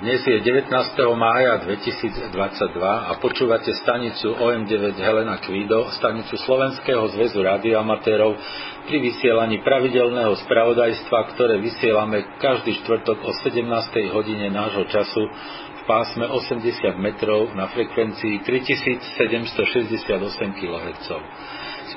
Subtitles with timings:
[0.00, 0.72] Dnes je 19.
[1.12, 2.32] mája 2022
[2.80, 8.32] a počúvate stanicu OM9 Helena Kvído, stanicu Slovenského zväzu radioamatérov
[8.88, 13.60] pri vysielaní pravidelného spravodajstva, ktoré vysielame každý štvrtok o 17.
[14.16, 15.20] hodine nášho času
[15.68, 20.00] v pásme 80 metrov na frekvencii 3768
[20.56, 21.08] kHz.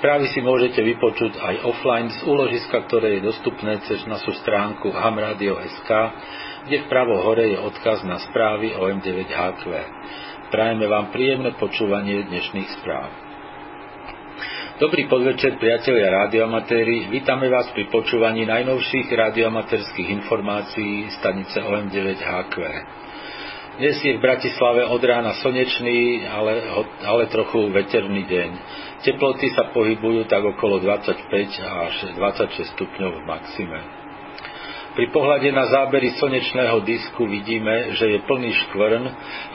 [0.04, 5.92] Správy si môžete vypočuť aj offline z úložiska, ktoré je dostupné cez našu stránku hamradio.sk
[6.68, 9.64] kde vpravo hore je odkaz na správy o M9HQ.
[10.52, 13.16] Prajeme vám príjemné počúvanie dnešných správ.
[14.84, 17.08] Dobrý podvečer, priatelia radioamatéri.
[17.08, 22.56] Vítame vás pri počúvaní najnovších radioamatérských informácií stanice OM9HQ.
[23.74, 26.62] Dnes je v Bratislave od rána slnečný, ale,
[27.10, 28.50] ale trochu veterný deň.
[29.02, 31.26] Teploty sa pohybujú tak okolo 25
[31.58, 33.80] až 26 stupňov v maxime.
[34.94, 39.04] Pri pohľade na zábery slnečného disku vidíme, že je plný škvrn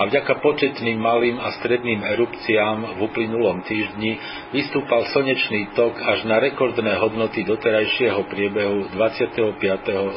[0.02, 4.18] a vďaka početným malým a stredným erupciám v uplynulom týždni
[4.50, 9.62] vystúpal slnečný tok až na rekordné hodnoty doterajšieho priebehu 25.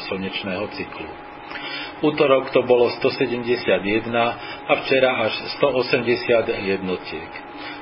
[0.10, 1.06] slnečného cyklu.
[2.02, 4.10] Útorok to bolo 171
[4.66, 7.30] a včera až 180 jednotiek.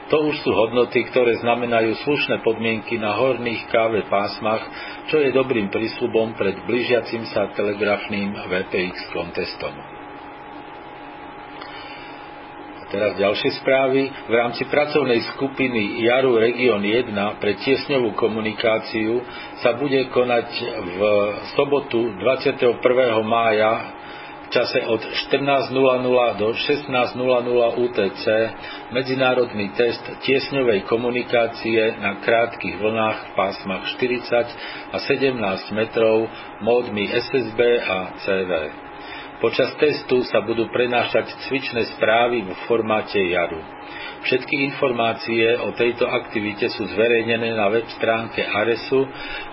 [0.10, 4.66] To už sú hodnoty, ktoré znamenajú slušné podmienky na horných káve pásmach,
[5.08, 10.00] čo je dobrým prísľubom pred blížiacim sa telegrafným VPX kontestom.
[12.90, 14.10] Teraz ďalšie správy.
[14.10, 19.22] V rámci pracovnej skupiny Jaru Region 1 pre tiesňovú komunikáciu
[19.62, 20.50] sa bude konať
[20.98, 21.00] v
[21.54, 22.82] sobotu 21.
[23.22, 23.99] mája
[24.50, 28.26] čase od 14.00 do 16.00 UTC
[28.90, 36.26] medzinárodný test tiesňovej komunikácie na krátkych vlnách v pásmach 40 a 17 metrov
[36.66, 38.52] módmi SSB a CV.
[39.40, 43.64] Počas testu sa budú prenášať cvičné správy v formáte jaru.
[44.20, 49.00] Všetky informácie o tejto aktivite sú zverejnené na web stránke ARESu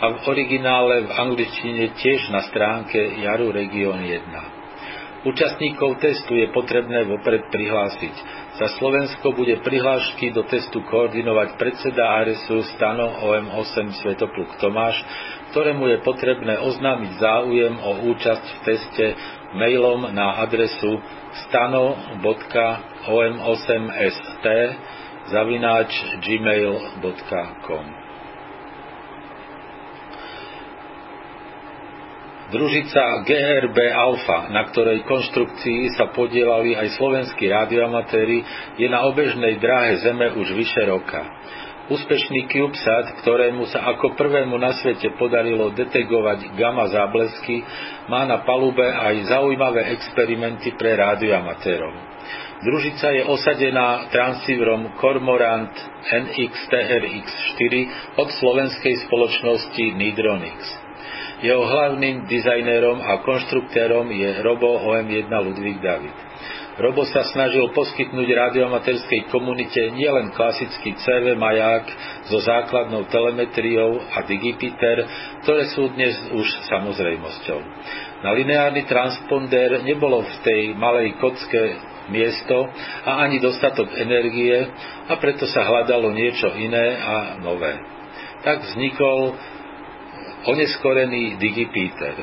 [0.02, 4.55] a v originále v angličtine tiež na stránke Jaru Region 1.
[5.26, 8.14] Účastníkov testu je potrebné vopred prihlásiť.
[8.62, 15.02] Za Slovensko bude prihlášky do testu koordinovať predseda ARSu Stano OM8 Svetopluk Tomáš,
[15.50, 19.18] ktorému je potrebné oznámiť záujem o účasť v teste
[19.58, 20.94] mailom na adresu
[21.50, 24.46] stano.om8st
[25.26, 25.90] zavináč
[26.22, 28.05] gmail.com.
[32.46, 38.38] Družica GRB Alfa, na ktorej konštrukcii sa podielali aj slovenskí radioamatéri,
[38.78, 41.26] je na obežnej dráhe Zeme už vyše roka.
[41.90, 47.66] Úspešný CubeSat, ktorému sa ako prvému na svete podarilo detegovať gamma záblesky,
[48.06, 51.94] má na palube aj zaujímavé experimenty pre radioamatérov.
[52.62, 55.74] Družica je osadená transceiverom Cormorant
[56.10, 57.72] NXTRX4
[58.22, 60.85] od slovenskej spoločnosti Nidronix.
[61.36, 66.16] Jeho hlavným dizajnérom a konštruktérom je Robo OM1 Ludvík David.
[66.76, 71.88] Robo sa snažil poskytnúť radiomaterskej komunite nielen klasický CV maják
[72.28, 75.04] so základnou telemetriou a digipiter,
[75.40, 77.58] ktoré sú dnes už samozrejmosťou.
[78.24, 81.80] Na lineárny transponder nebolo v tej malej kocke
[82.12, 82.68] miesto
[83.08, 84.56] a ani dostatok energie
[85.08, 87.72] a preto sa hľadalo niečo iné a nové.
[88.44, 89.32] Tak vznikol
[90.46, 92.14] oneskorený digipíter.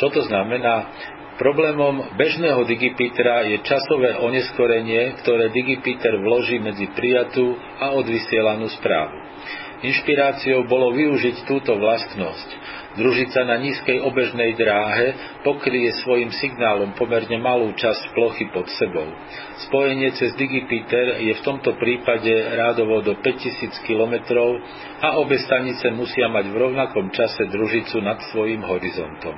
[0.00, 0.88] Čo to znamená?
[1.32, 9.16] Problémom bežného digipítera je časové oneskorenie, ktoré digipíter vloží medzi prijatú a odvysielanú správu.
[9.82, 12.48] Inšpiráciou bolo využiť túto vlastnosť.
[12.92, 19.10] Družica na nízkej obežnej dráhe pokrie svojim signálom pomerne malú časť plochy pod sebou.
[19.66, 24.14] Spojenie cez Digipiter je v tomto prípade rádovo do 5000 km
[25.02, 29.34] a obe stanice musia mať v rovnakom čase družicu nad svojim horizontom.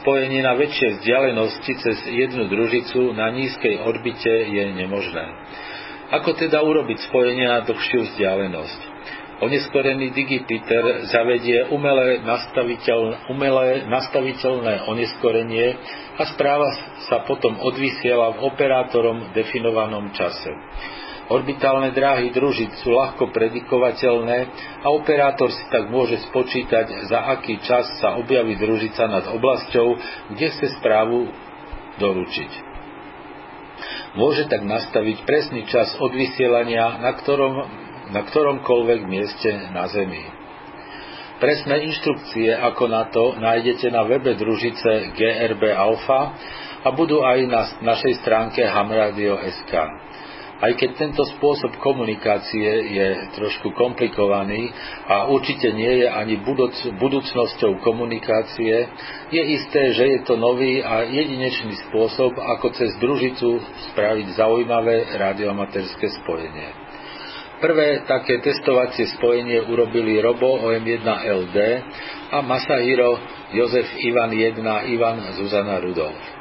[0.00, 5.26] Spojenie na väčšie vzdialenosti cez jednu družicu na nízkej orbite je nemožné.
[6.16, 8.87] Ako teda urobiť spojenie na dlhšiu vzdialenosť?
[9.38, 15.78] Oneskorený digipiter zavedie umelé, nastaviteľ, umelé nastaviteľné oneskorenie
[16.18, 16.66] a správa
[17.06, 20.50] sa potom odvysiela v operátorom definovanom čase.
[21.30, 24.38] Orbitálne dráhy družic sú ľahko predikovateľné
[24.82, 29.88] a operátor si tak môže spočítať, za aký čas sa objaví družica nad oblasťou,
[30.34, 31.30] kde chce správu
[32.00, 32.50] doručiť.
[34.18, 40.24] Môže tak nastaviť presný čas odvysielania, na ktorom na ktoromkoľvek mieste na Zemi.
[41.38, 46.34] Presné inštrukcie ako na to nájdete na webe družice GRB Alpha
[46.82, 49.72] a budú aj na našej stránke hamradio.sk.
[50.58, 53.08] Aj keď tento spôsob komunikácie je
[53.38, 54.74] trošku komplikovaný
[55.06, 58.90] a určite nie je ani budúc, budúcnosťou komunikácie,
[59.30, 63.62] je isté, že je to nový a jedinečný spôsob, ako cez družicu
[63.94, 66.87] spraviť zaujímavé radioamatérske spojenie.
[67.58, 71.58] Prvé také testovacie spojenie urobili Robo OM1LD
[72.30, 73.18] a Masahiro
[73.50, 74.62] Jozef Ivan 1
[74.94, 76.38] Ivan Zuzana Rudolf.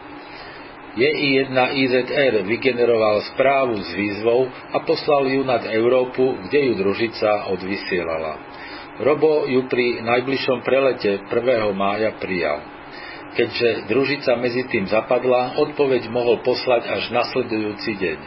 [0.98, 8.34] JI1 IZR vygeneroval správu s výzvou a poslal ju nad Európu, kde ju družica odvysielala.
[9.02, 11.34] Robo ju pri najbližšom prelete 1.
[11.78, 12.62] mája prijal.
[13.38, 18.19] Keďže družica medzi tým zapadla, odpoveď mohol poslať až nasledujúci deň.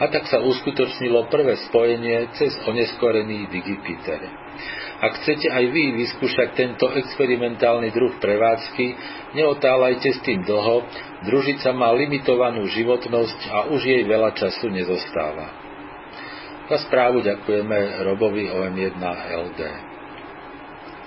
[0.00, 4.20] A tak sa uskutočnilo prvé spojenie cez oneskorený Digipiter.
[5.02, 8.86] Ak chcete aj vy vyskúšať tento experimentálny druh prevádzky,
[9.34, 10.86] neotálajte s tým dlho,
[11.26, 15.58] družica má limitovanú životnosť a už jej veľa času nezostáva.
[16.70, 19.60] Za správu ďakujeme Robovi OM1LD.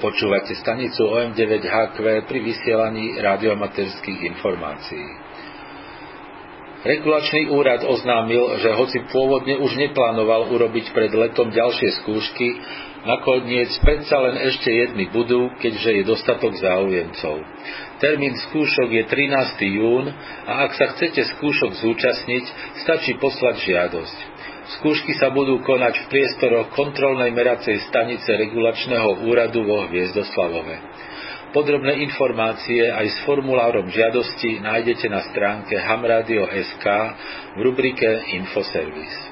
[0.03, 5.07] Počúvate stanicu OM9HQ pri vysielaní radiomaterských informácií.
[6.85, 12.61] Regulačný úrad oznámil, že hoci pôvodne už neplánoval urobiť pred letom ďalšie skúšky,
[13.05, 17.37] Nakoniec predsa len ešte jedny budú, keďže je dostatok záujemcov.
[18.01, 19.77] Termín skúšok je 13.
[19.77, 20.09] jún
[20.49, 22.45] a ak sa chcete skúšok zúčastniť,
[22.81, 24.17] stačí poslať žiadosť.
[24.81, 30.94] Skúšky sa budú konať v priestoroch kontrolnej meracej stanice regulačného úradu vo Hviezdoslavove.
[31.55, 36.85] Podrobné informácie aj s formulárom žiadosti nájdete na stránke hamradio.sk
[37.55, 39.31] v rubrike Infoservice.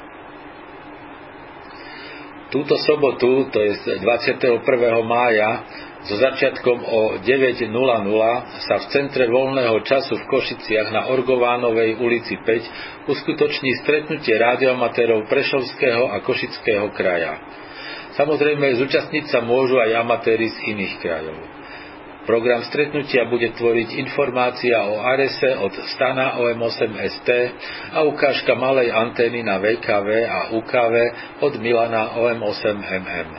[2.48, 4.40] Túto sobotu, to je 21.
[5.04, 5.68] mája,
[6.08, 7.68] so začiatkom o 9.00
[8.72, 16.08] sa v Centre voľného času v Košiciach na Orgovánovej ulici 5 uskutoční stretnutie rádioamatérov Prešovského
[16.08, 17.36] a Košického kraja.
[18.16, 21.63] Samozrejme, zúčastniť sa môžu aj amatéri z iných krajov.
[22.24, 27.30] Program stretnutia bude tvoriť informácia o Arese od Stana OM8ST
[27.92, 30.96] a ukážka malej antény na VKV a UKV
[31.44, 33.30] od Milana OM8MM.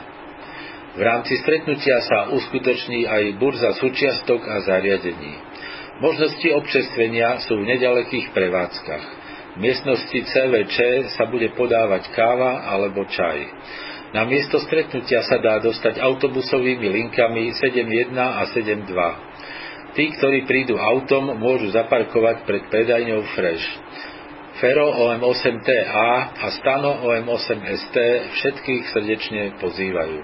[0.95, 5.33] V rámci stretnutia sa uskutoční aj burza súčiastok a zariadení.
[6.05, 9.05] Možnosti občerstvenia sú v nedalekých prevádzkach.
[9.55, 13.49] V miestnosti CVČ sa bude podávať káva alebo čaj.
[14.15, 18.87] Na miesto stretnutia sa dá dostať autobusovými linkami 7.1 a 7.2.
[19.91, 23.67] Tí, ktorí prídu autom, môžu zaparkovať pred predajňou Fresh.
[24.63, 27.95] Fero OM8TA a Stano OM8ST
[28.39, 30.19] všetkých srdečne pozývajú.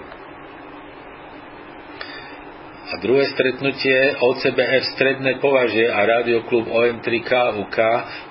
[2.92, 7.78] A druhé stretnutie OCBF Stredné považie a Radioklub OM3K UK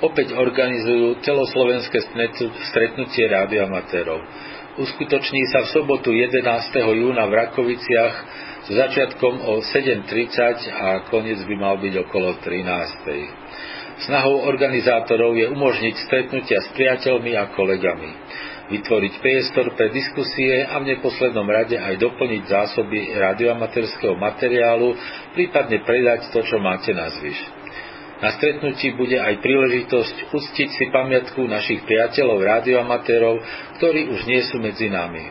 [0.10, 2.02] opäť organizujú celoslovenské
[2.66, 6.48] stretnutie rádioamatérov uskutoční sa v sobotu 11.
[6.96, 8.16] júna v Rakoviciach
[8.64, 14.08] s začiatkom o 7.30 a koniec by mal byť okolo 13.
[14.08, 18.10] Snahou organizátorov je umožniť stretnutia s priateľmi a kolegami,
[18.72, 24.96] vytvoriť priestor pre diskusie a v neposlednom rade aj doplniť zásoby radioamatérskeho materiálu,
[25.38, 27.61] prípadne predať to, čo máte na zvyš.
[28.22, 33.36] Na stretnutí bude aj príležitosť uctiť si pamiatku našich priateľov rádioamatérov,
[33.82, 35.26] ktorí už nie sú medzi nami.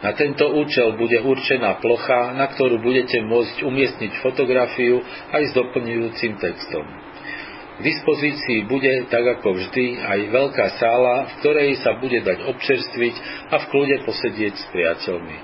[0.00, 6.32] Na tento účel bude určená plocha, na ktorú budete môcť umiestniť fotografiu aj s doplňujúcim
[6.40, 6.88] textom.
[7.72, 13.14] K dispozícii bude, tak ako vždy, aj veľká sála, v ktorej sa bude dať občerstviť
[13.52, 15.36] a v kľude posedieť s priateľmi.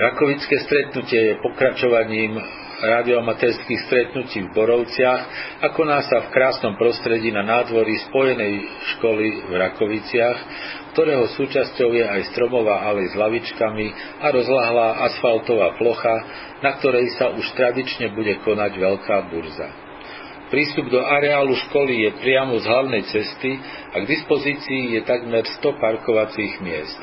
[0.00, 2.40] Rakovické stretnutie je pokračovaním
[2.80, 5.22] radioamatérských stretnutí v Borovciach
[5.60, 8.54] a koná sa v krásnom prostredí na nádvorí Spojenej
[8.96, 10.38] školy v Rakoviciach,
[10.96, 13.86] ktorého súčasťou je aj stromová alej s lavičkami
[14.24, 16.16] a rozlahlá asfaltová plocha,
[16.64, 19.90] na ktorej sa už tradične bude konať veľká burza.
[20.50, 23.54] Prístup do areálu školy je priamo z hlavnej cesty
[23.94, 26.98] a k dispozícii je takmer 100 parkovacích miest.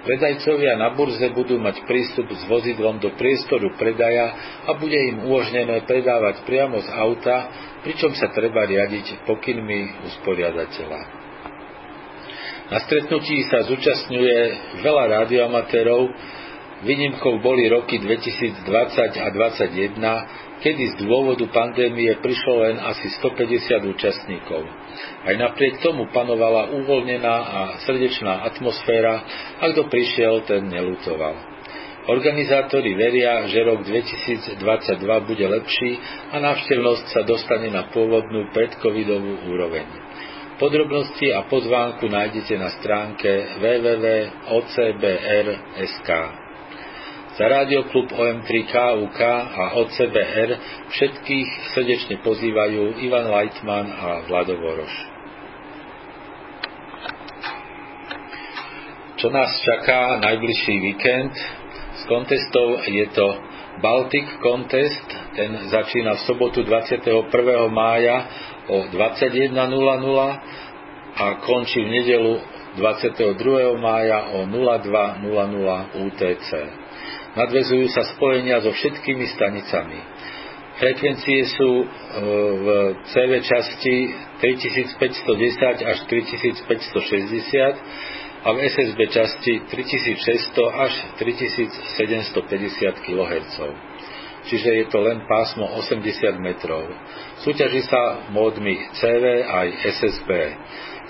[0.00, 4.32] Predajcovia na burze budú mať prístup s vozidlom do priestoru predaja
[4.64, 7.36] a bude im umožnené predávať priamo z auta,
[7.84, 11.00] pričom sa treba riadiť pokynmi usporiadateľa.
[12.70, 14.38] Na stretnutí sa zúčastňuje
[14.80, 16.02] veľa radioamatérov,
[16.86, 24.62] výnimkou boli roky 2020 a 2021, kedy z dôvodu pandémie prišlo len asi 150 účastníkov.
[25.24, 29.24] Aj napriek tomu panovala uvoľnená a srdečná atmosféra
[29.60, 31.50] a kto prišiel, ten nelutoval.
[32.08, 34.56] Organizátori veria, že rok 2022
[35.28, 36.00] bude lepší
[36.32, 39.84] a návštevnosť sa dostane na pôvodnú predcovidovú úroveň.
[40.56, 44.50] Podrobnosti a pozvánku nájdete na stránke www.ocbr.sk.
[47.40, 49.20] Za Rádioklub OM3KUK
[49.56, 50.50] a OCBR
[50.92, 54.92] všetkých srdečne pozývajú Ivan Leitman a Vlado Voroš.
[59.16, 61.32] Čo nás čaká najbližší víkend?
[61.96, 63.26] Z kontestov je to
[63.80, 67.24] Baltic Contest, ten začína v sobotu 21.
[67.72, 68.28] mája
[68.68, 69.56] o 21.00
[71.16, 72.36] a končí v nedelu
[72.76, 73.80] 22.
[73.80, 76.89] mája o 02.00 UTC.
[77.30, 80.02] Nadvezujú sa spojenia so všetkými stanicami.
[80.80, 81.86] Frekvencie sú e,
[82.56, 82.66] v
[83.12, 83.96] CV časti
[84.40, 93.56] 3510 až 3560 a v SSB časti 3600 až 3750 kHz.
[94.40, 96.00] Čiže je to len pásmo 80
[96.40, 96.88] metrov.
[97.44, 99.68] Súťaží sa módmi CV aj
[100.00, 100.30] SSB.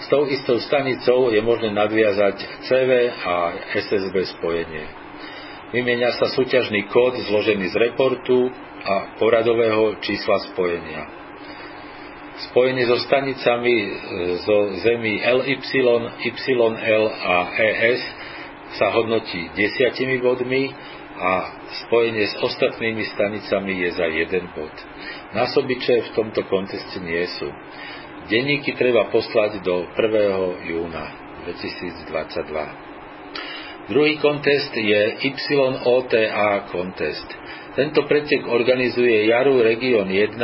[0.03, 2.91] S tou istou stanicou je možné nadviazať CV
[3.23, 5.00] a SSB spojenie.
[5.71, 8.51] Vymieňa sa súťažný kód zložený z reportu
[8.81, 11.21] a poradového čísla spojenia
[12.51, 13.91] spojený so stanicami e,
[14.41, 18.01] zo zemí LY, YL a ES
[18.81, 20.73] sa hodnotí desiatimi bodmi
[21.21, 21.33] a
[21.85, 24.73] spojenie s ostatnými stanicami je za jeden bod.
[25.37, 27.51] Násobiče v tomto konteste nie sú.
[28.31, 30.71] Denníky treba poslať do 1.
[30.71, 31.05] júna
[31.45, 32.90] 2022.
[33.89, 37.29] Druhý kontest je YOTA kontest.
[37.71, 40.37] Tento pretek organizuje Jaru Region 1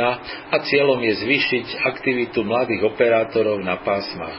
[0.49, 4.35] a cieľom je zvýšiť aktivitu mladých operátorov na pásmach.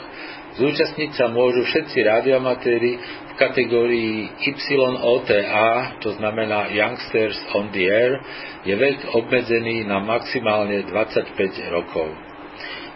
[0.59, 8.19] Zúčastniť sa môžu všetci radioamatéri v kategórii YOTA, to znamená Youngsters on the Air,
[8.67, 11.39] je vek obmedzený na maximálne 25
[11.71, 12.28] rokov.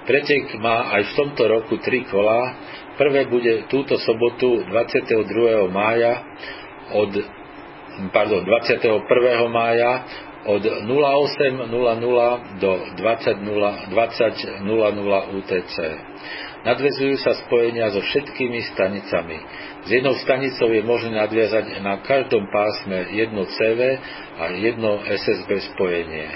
[0.02, 2.58] Pretek má aj v tomto roku tri kola.
[2.98, 5.70] Prvé bude túto sobotu 22.
[5.70, 6.22] mája
[6.92, 7.10] od
[8.12, 9.06] pardon, 21.
[9.48, 10.04] mája
[10.42, 15.76] od 08.00 do 20.00 20 UTC.
[16.62, 19.38] Nadvezujú sa spojenia so všetkými stanicami.
[19.82, 23.98] S jednou stanicou je možné nadviazať na každom pásme jedno CV
[24.38, 26.30] a jedno SSB spojenie.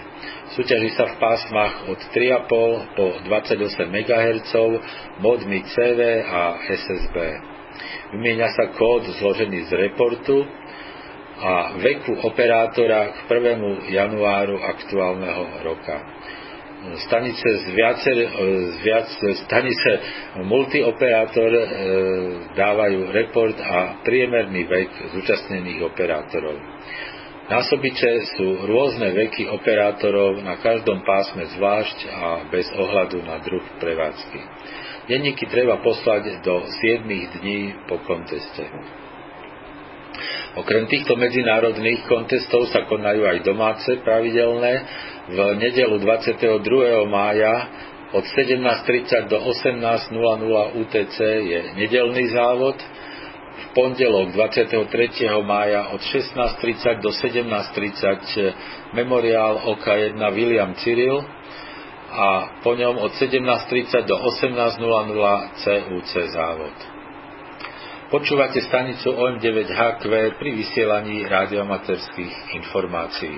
[0.54, 4.52] Súťaží sa v pásmach od 3,5 po 28 MHz
[5.18, 7.16] modmi CV a SSB.
[8.14, 10.46] Vymieňa sa kód zložený z reportu,
[11.36, 13.92] a veku operátora k 1.
[13.92, 15.96] januáru aktuálneho roka.
[16.96, 18.18] Stanice z viacer,
[18.72, 19.08] z viac,
[19.44, 19.90] stanice
[20.46, 21.64] multioperátor e,
[22.54, 26.56] dávajú report a priemerný vek zúčastnených operátorov.
[27.46, 34.40] Násobiče sú rôzne veky operátorov na každom pásme zvlášť a bez ohľadu na druh prevádzky.
[35.06, 38.66] Denníky treba poslať do 7 dní po konteste.
[40.58, 44.74] Okrem týchto medzinárodných kontestov sa konajú aj domáce pravidelné.
[45.30, 46.50] V nedelu 22.
[47.06, 47.54] mája
[48.10, 52.74] od 17.30 do 18.00 UTC je nedelný závod.
[53.56, 54.84] V pondelok 23.
[55.40, 61.24] mája od 16.30 do 17.30 memoriál OK1 William Cyril
[62.12, 64.80] a po ňom od 17.30 do 18.00
[65.60, 66.76] CUC závod.
[68.06, 70.04] Počúvate stanicu OM9HQ
[70.38, 73.34] pri vysielaní radiomaterských informácií.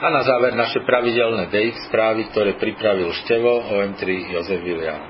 [0.00, 5.09] A na záver naše pravidelné DX správy, ktoré pripravil Števo OM3 Jozef William.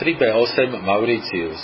[0.00, 1.62] 3B8 Mauritius.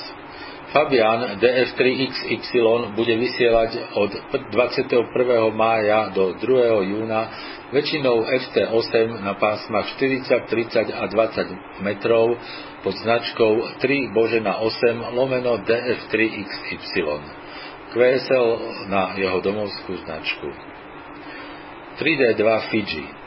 [0.70, 4.10] Fabian DF3XY bude vysielať od
[4.54, 5.02] 21.
[5.50, 6.94] mája do 2.
[6.94, 7.26] júna
[7.74, 12.38] väčšinou FT8 na pásmach 40, 30 a 20 metrov
[12.86, 17.18] pod značkou 3 Božena 8 lomeno DF3XY.
[17.90, 18.46] QSL
[18.86, 20.46] na jeho domovskú značku.
[21.98, 23.19] 3D2 Fiji.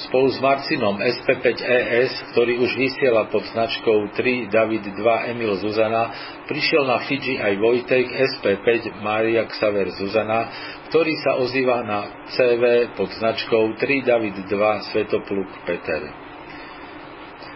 [0.00, 6.08] Spolu s Marcinom SP5ES, ktorý už vysiela pod značkou 3 David 2 Emil Zuzana,
[6.48, 10.48] prišiel na Fiji aj Vojtek SP5 Maria Xaver Zuzana,
[10.88, 12.00] ktorý sa ozýva na
[12.32, 16.30] CV pod značkou 3 David 2 Svetopluk Peter.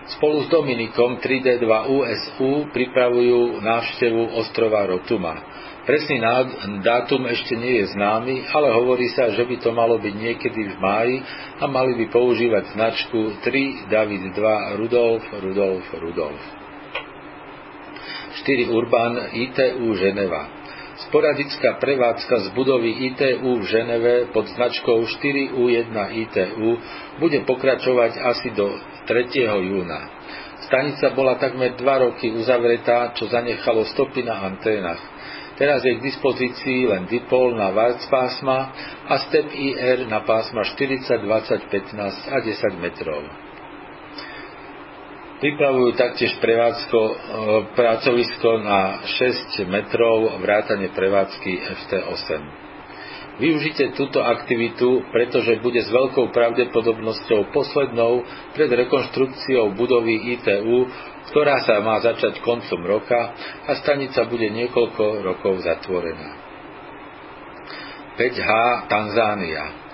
[0.05, 5.33] Spolu s Dominikom 3D2 USU pripravujú návštevu ostrova Rotuma.
[5.85, 6.17] Presný
[6.81, 10.77] dátum ešte nie je známy, ale hovorí sa, že by to malo byť niekedy v
[10.81, 11.17] máji
[11.61, 16.43] a mali by používať značku 3 David 2 Rudolf Rudolf Rudolf.
[18.49, 20.65] 4 Urban ITU Ženeva.
[21.05, 26.81] Sporadická prevádzka z budovy ITU v Ženeve pod značkou 4U1 ITU
[27.21, 28.73] bude pokračovať asi do
[29.05, 29.37] 3.
[29.69, 30.01] júna.
[30.65, 35.13] Stanica bola takmer 2 roky uzavretá, čo zanechalo stopy na anténach.
[35.55, 38.75] Teraz je k dispozícii len dipol na VARC pásma
[39.07, 43.23] a STEP IR na pásma 40, 20, 15 a 10 metrov.
[45.39, 47.15] Pripravujú taktiež prevádzko, e,
[47.77, 51.53] pracovisko na 6 metrov vrátane prevádzky
[51.85, 52.64] FT8.
[53.35, 58.23] Využite túto aktivitu, pretože bude s veľkou pravdepodobnosťou poslednou
[58.55, 60.87] pred rekonštrukciou budovy ITU,
[61.35, 63.35] ktorá sa má začať koncom roka
[63.67, 66.31] a stanica bude niekoľko rokov zatvorená.
[68.15, 68.51] 5H
[68.87, 69.85] Tanzánia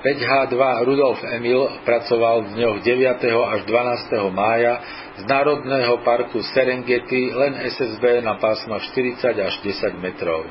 [0.00, 0.56] 5H2
[0.88, 3.20] Rudolf Emil pracoval v dňoch 9.
[3.52, 4.32] až 12.
[4.32, 4.80] mája
[5.20, 10.48] z Národného parku Serengeti len SSB na pásmach 40 až 10 metrov.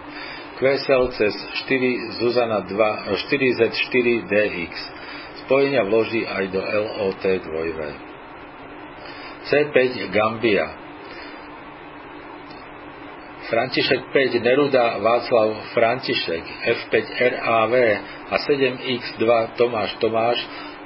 [0.59, 1.33] QSL cez
[1.65, 2.75] 4 Zuzana 2,
[3.15, 4.73] 4Z4 DX.
[5.47, 8.09] Spojenia vloží aj do LOT 2
[9.49, 9.79] C5
[10.11, 10.67] Gambia
[13.49, 17.73] František 5 Neruda Václav František, F5 RAV
[18.29, 19.25] a 7X2
[19.57, 20.37] Tomáš Tomáš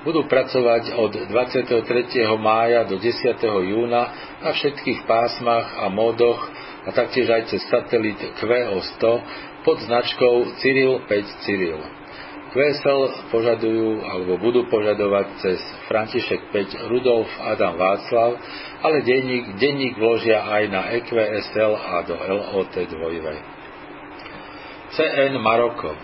[0.07, 1.83] budú pracovať od 23.
[2.39, 3.35] mája do 10.
[3.67, 4.03] júna
[4.39, 6.39] na všetkých pásmach a módoch
[6.87, 9.03] a taktiež aj cez satelit QO100
[9.63, 11.79] pod značkou Cyril 5 Cyril.
[12.53, 15.57] QSL požadujú alebo budú požadovať cez
[15.89, 18.37] František 5 Rudolf Adam Václav,
[18.85, 22.93] ale denník, denník vložia aj na EQSL a do LOT 2.
[24.93, 25.97] CN Maroko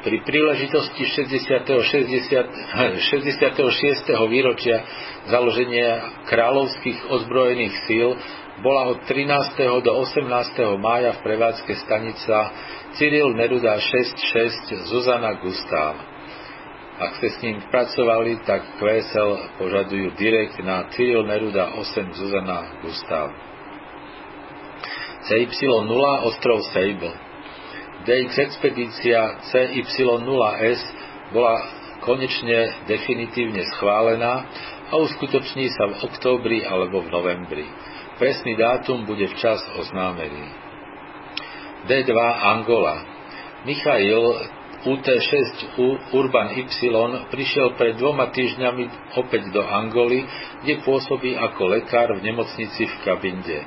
[0.00, 1.68] pri príležitosti 60.
[1.68, 4.32] 60, 66.
[4.32, 4.80] výročia
[5.28, 8.16] založenia kráľovských ozbrojených síl
[8.60, 9.56] bola od 13.
[9.80, 10.28] do 18.
[10.76, 12.38] mája v prevádzke stanica
[13.00, 15.96] Cyril Neruda 66 Zuzana Gustav.
[17.00, 23.32] Ak ste s ním pracovali, tak QSL požadujú direkt na Cyril Neruda 8 Zuzana Gustav.
[25.24, 27.12] CY0 ostrov Sable.
[28.04, 30.80] DX expedícia CY0S
[31.32, 31.56] bola
[32.04, 34.48] konečne definitívne schválená
[34.88, 37.66] a uskutoční sa v októbri alebo v novembri.
[38.20, 40.44] Presný dátum bude včas oznámený.
[41.88, 42.12] D2
[42.52, 43.00] Angola.
[43.64, 44.44] Michail
[44.84, 45.76] UT6
[46.12, 46.68] Urban Y
[47.32, 50.28] prišiel pred dvoma týždňami opäť do Angoly,
[50.60, 53.64] kde pôsobí ako lekár v nemocnici v Kabinde.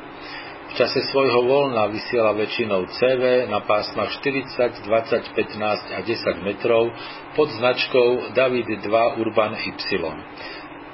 [0.70, 6.94] V čase svojho voľna vysiela väčšinou CV na pásmach 40, 20, 15 a 10 metrov
[7.34, 9.74] pod značkou David 2 Urban Y.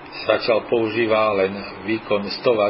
[0.09, 1.53] Začal používa len
[1.85, 2.61] výkon 100 W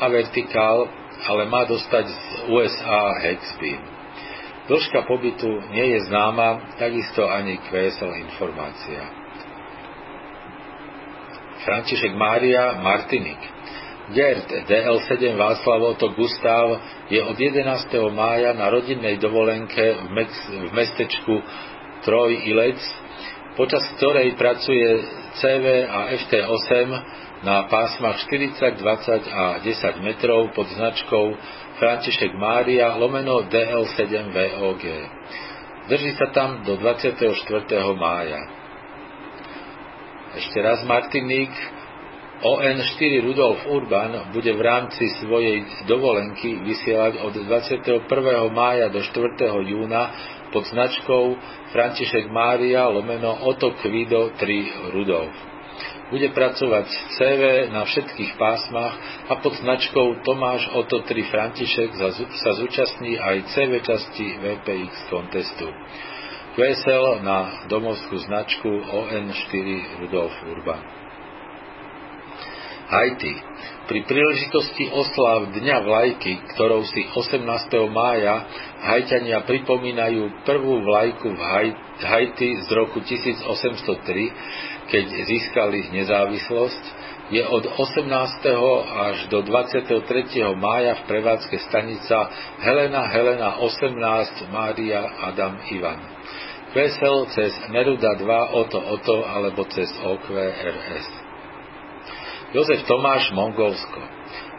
[0.00, 0.88] a vertikál
[1.22, 2.18] ale má dostať z
[2.50, 3.82] USA Hexbeam.
[4.66, 9.02] Dĺžka pobytu nie je známa, takisto ani QSL informácia.
[11.62, 13.38] František Mária Martinik
[14.10, 17.86] Gert DL7 Václav Otto Gustav je od 11.
[18.10, 21.38] mája na rodinnej dovolenke v, Mex- v mestečku
[22.02, 22.82] Troj Ilec,
[23.56, 24.88] počas ktorej pracuje
[25.36, 26.88] CV a FT8
[27.42, 31.36] na pásmach 40, 20 a 10 metrov pod značkou
[31.76, 34.84] František Mária lomeno DL7 VOG.
[35.90, 37.26] Drží sa tam do 24.
[37.98, 38.40] mája.
[40.38, 41.50] Ešte raz Martiník
[42.42, 48.06] ON4 Rudolf Urban bude v rámci svojej dovolenky vysielať od 21.
[48.54, 49.38] mája do 4.
[49.66, 50.02] júna
[50.52, 51.34] pod značkou
[51.72, 55.52] František Mária lomeno Oto Kvido 3 Rudolf
[56.12, 58.92] bude pracovať CV na všetkých pásmach
[59.32, 61.96] a pod značkou Tomáš Oto 3 František
[62.36, 65.72] sa zúčastní aj CV časti VPX kontestu.
[66.52, 71.01] QSL na domovskú značku ON4 Rudolf Urban.
[72.92, 73.32] Haiti.
[73.88, 77.40] Pri príležitosti oslav Dňa vlajky, ktorou si 18.
[77.88, 78.44] mája
[78.84, 81.40] Haitiania pripomínajú prvú vlajku v
[82.04, 86.84] Haiti z roku 1803, keď získali nezávislosť,
[87.32, 88.12] je od 18.
[88.84, 90.52] až do 23.
[90.52, 92.28] mája v prevádzke stanica
[92.60, 95.00] Helena Helena 18 Mária
[95.32, 95.96] Adam Ivan.
[96.76, 101.21] Vesel cez Neruda 2 Oto Oto alebo cez OQRS.
[102.52, 104.00] Jozef Tomáš Mongolsko.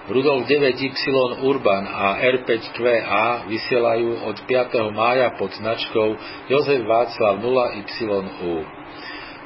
[0.10, 0.97] Rudolf 9Y
[1.45, 4.89] Urban a R5QA vysielajú od 5.
[4.89, 6.17] mája pod značkou
[6.49, 8.65] Jozef Václav 0YU.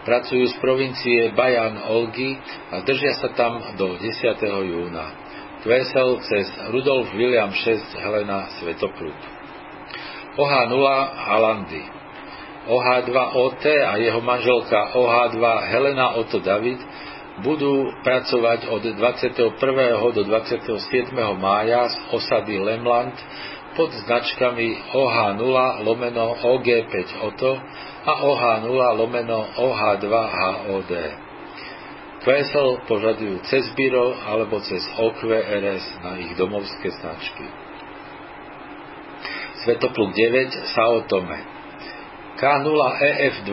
[0.08, 2.40] Pracujú z provincie Bajan Olgy
[2.72, 4.16] a držia sa tam do 10.
[4.48, 5.12] júna.
[5.68, 9.20] Kvesel cez Rudolf William 6 Helena Svetoprúd.
[10.40, 10.86] OH0
[11.20, 11.84] Halandy.
[12.72, 16.80] OH2OT a jeho manželka OH2 Helena Otto David
[17.42, 19.54] budú pracovať od 21.
[20.14, 21.14] do 27.
[21.38, 23.14] mája z osady Lemland
[23.78, 27.62] pod značkami OH0 lomeno OG5 Oto
[28.06, 30.94] a OH0 lomeno OH2 HOD.
[32.26, 37.46] QSL požadujú cez Biro alebo cez OQRS na ich domovské značky.
[39.62, 41.57] Svetopluk 9 Sao Tome
[42.38, 43.50] K0EF2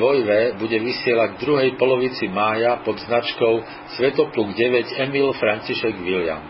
[0.61, 3.65] bude vysielať v druhej polovici mája pod značkou
[3.97, 6.45] Svetopluk 9 Emil František William.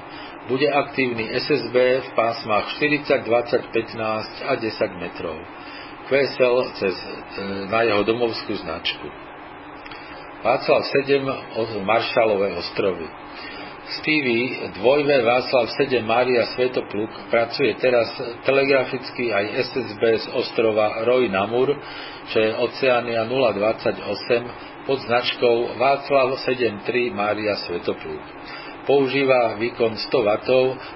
[0.51, 5.39] Bude aktívny SSB v pásmach 40, 20, 15 a 10 metrov.
[6.05, 7.11] QSL cez, e,
[7.73, 9.09] na jeho domovskú značku.
[10.45, 11.25] Václav 7
[11.57, 13.09] od Maršalové ostrovy.
[13.85, 18.17] Stevie, dvojve Václav 7 Mária Svetopluk pracuje teraz
[18.49, 21.69] telegraficky aj SSB z ostrova Roy Namur,
[22.33, 28.25] čo je Oceánia 028 pod značkou Václav 73 Mária Svetopluk.
[28.89, 30.33] Používa výkon 100 W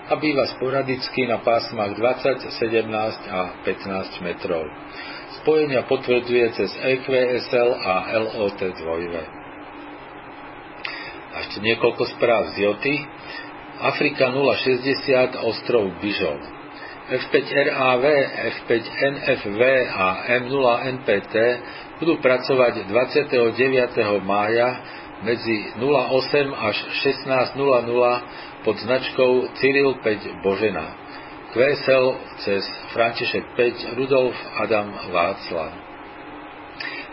[0.08, 2.88] a býva sporadicky na pásmach 20, 17
[3.28, 4.64] a 15 metrov.
[5.44, 9.37] Spojenia potvrdzuje cez EQSL a LOT 2 ešte
[11.62, 12.94] niekoľko správ z Joty.
[13.78, 16.38] Afrika 060, ostrov Bižov.
[17.08, 18.04] F5RAV,
[18.60, 20.06] F5NFV a
[20.44, 21.34] M0NPT
[22.02, 24.28] budú pracovať 29.
[24.28, 24.68] mája
[25.24, 30.94] medzi 08 až 16.00 pod značkou Cyril 5 Božena.
[31.48, 32.04] QSL
[32.44, 35.72] cez František 5 Rudolf Adam Václav.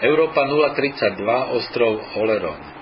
[0.03, 2.74] Európa 032 ostrov Oleron.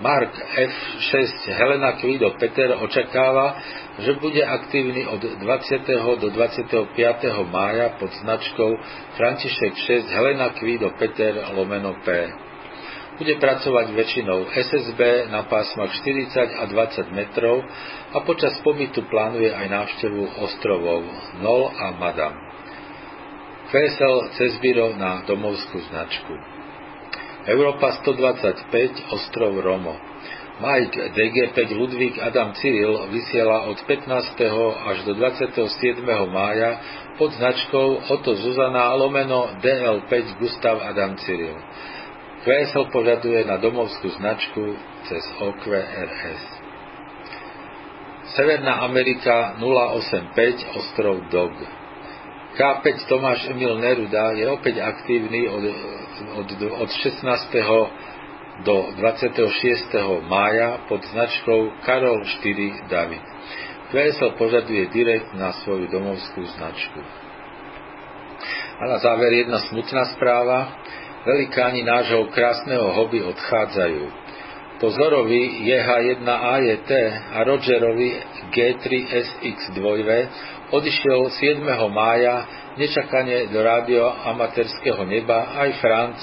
[0.00, 3.60] Mark F6 Helena Kvido Peter očakáva,
[4.00, 5.44] že bude aktívny od 20.
[6.24, 6.96] do 25.
[7.52, 8.70] mája pod značkou
[9.20, 12.08] František 6 Helena Kvido Peter lomeno P.
[13.20, 17.60] Bude pracovať väčšinou SSB na pásmach 40 a 20 metrov
[18.16, 21.04] a počas pobytu plánuje aj návštevu ostrovov
[21.44, 22.32] Nol a Madam.
[23.68, 24.56] QSL cez
[24.96, 26.59] na domovskú značku.
[27.48, 29.96] Európa 125, ostrov Romo.
[30.60, 34.36] Mike DG5 Ludvík Adam Cyril vysiela od 15.
[34.84, 36.04] až do 27.
[36.28, 36.76] mája
[37.16, 41.56] pod značkou Oto Zuzana lomeno DL5 Gustav Adam Cyril.
[42.44, 44.76] QSL požaduje na domovskú značku
[45.08, 46.42] cez OQRS.
[48.36, 51.79] Severná Amerika 085 ostrov Dog.
[52.50, 55.62] K5 Tomáš Emil Neruda je opäť aktívny od
[56.36, 57.24] od, od 16.
[58.60, 60.28] do 26.
[60.28, 63.24] mája pod značkou Karol 4 David.
[63.90, 67.00] QSL požaduje direkt na svoju domovskú značku.
[68.80, 70.78] A na záver jedna smutná správa.
[71.20, 74.02] Velikáni nášho krásneho hobby odchádzajú.
[74.80, 76.90] Po Zorovi JH1AJT
[77.36, 78.16] a Rogerovi
[78.48, 79.76] G3SX2
[80.72, 81.68] odišiel 7.
[81.92, 82.48] mája
[82.80, 86.16] nečakane do rádio amatérskeho neba aj Franc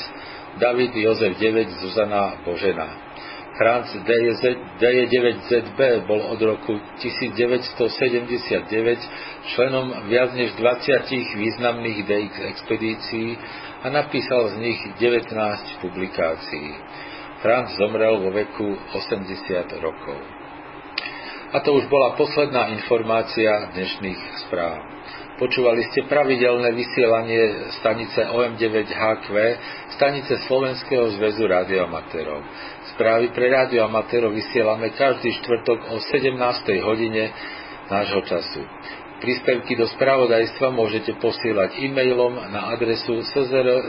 [0.57, 2.97] David Jozef 9 Zuzana Božena.
[3.61, 13.37] Franc DJ9ZB bol od roku 1979 členom viac než 20 významných DX expedícií
[13.85, 16.73] a napísal z nich 19 publikácií.
[17.41, 20.17] Franc zomrel vo veku 80 rokov.
[21.47, 24.83] A to už bola posledná informácia dnešných správ.
[25.37, 29.27] Počúvali ste pravidelné vysielanie stanice OM9HQ,
[29.95, 32.41] stanice Slovenského zväzu radioamatérov.
[32.97, 36.41] Správy pre radioamatérov vysielame každý štvrtok o 17.
[36.81, 37.29] hodine
[37.85, 38.65] nášho času.
[39.21, 43.83] Príspevky do spravodajstva môžete posielať e-mailom na adresu szr.sk.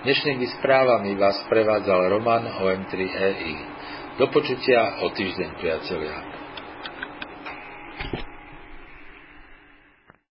[0.00, 3.52] Dnešnými správami vás prevádzal Roman OM3EI.
[4.16, 6.39] Do počutia o týždeň, priatelia.